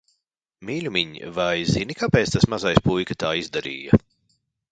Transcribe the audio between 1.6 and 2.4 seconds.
zini, kāpēc